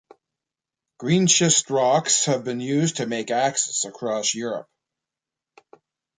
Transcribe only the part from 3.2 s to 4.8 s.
axes across Europe.